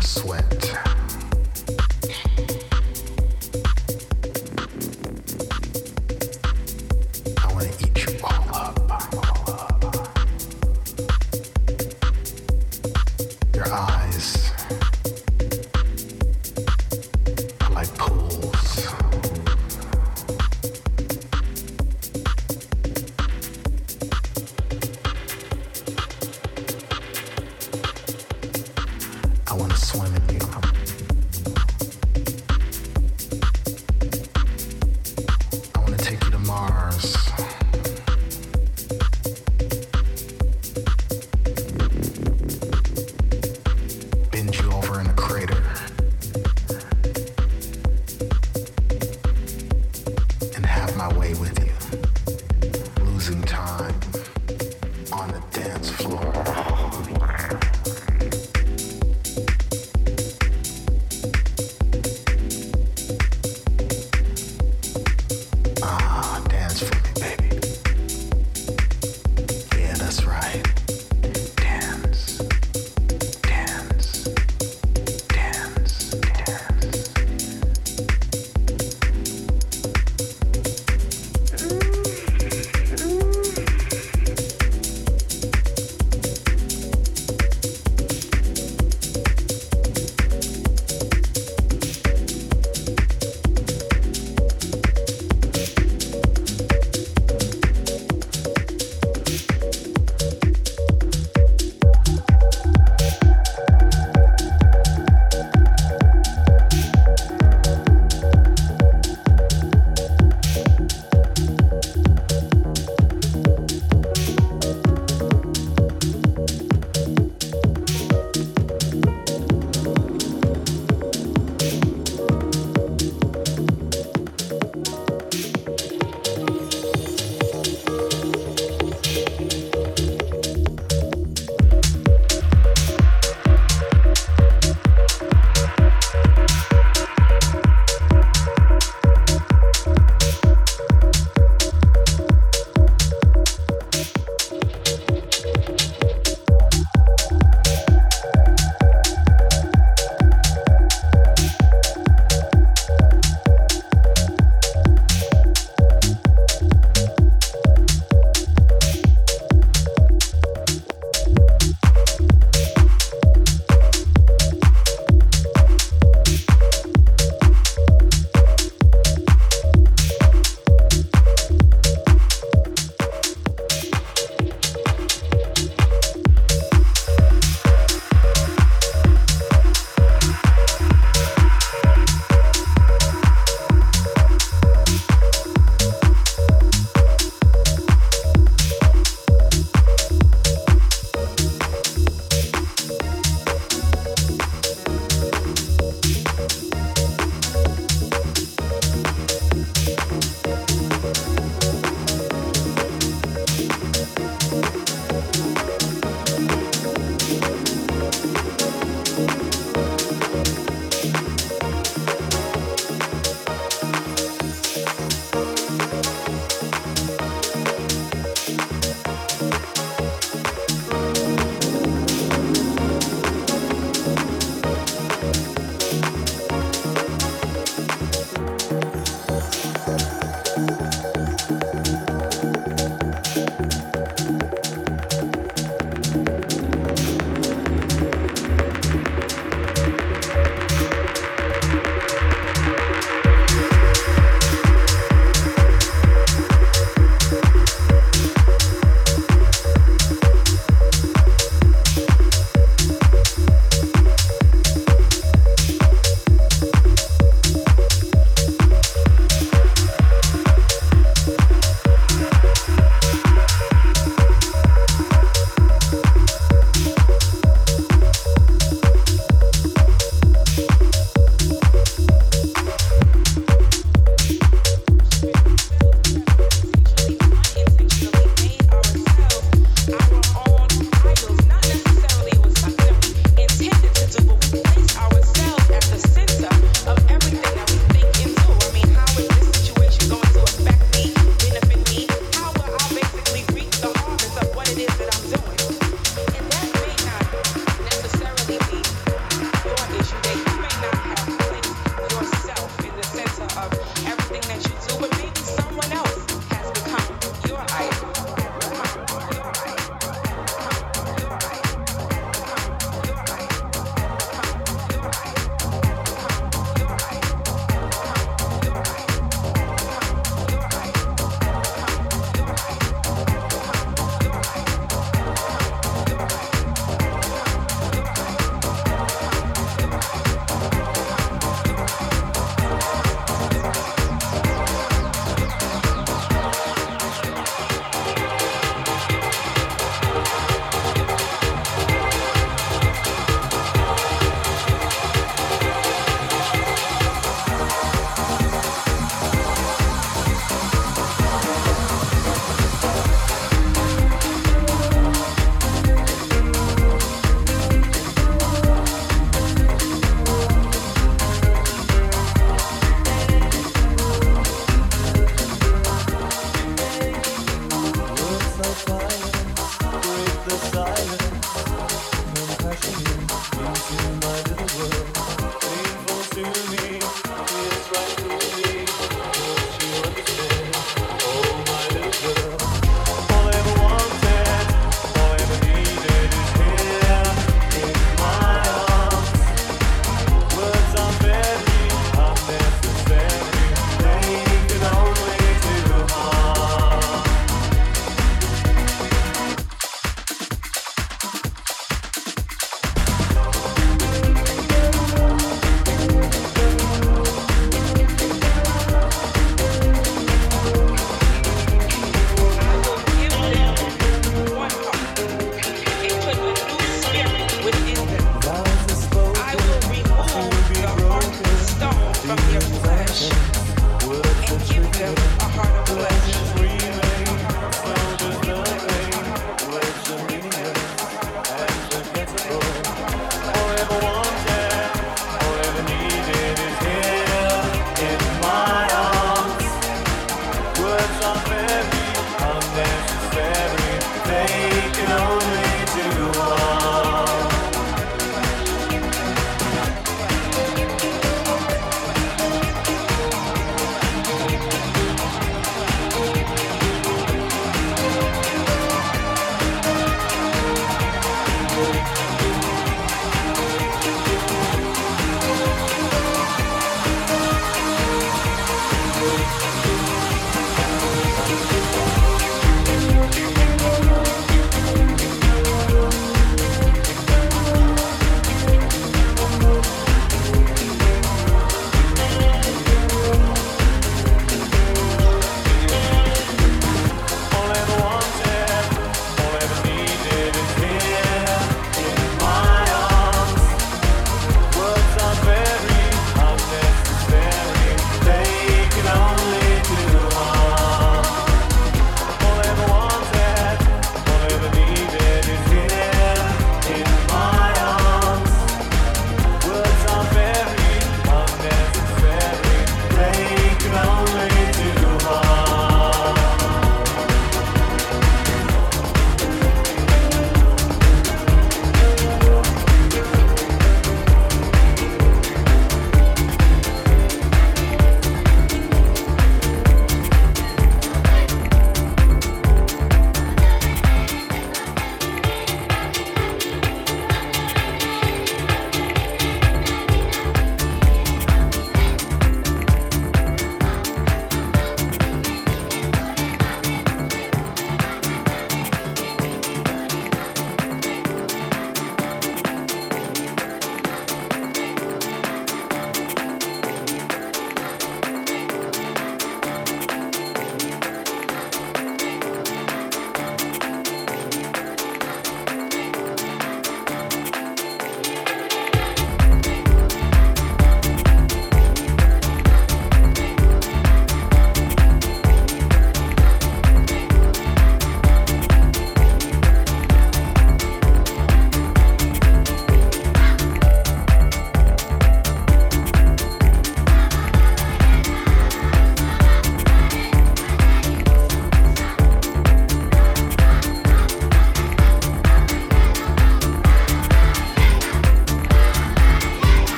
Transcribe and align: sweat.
sweat. 0.00 0.99